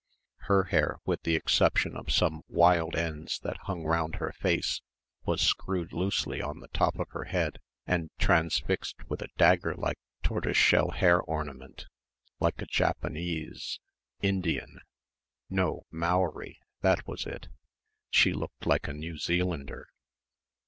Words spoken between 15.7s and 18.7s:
Maori that was it, she looked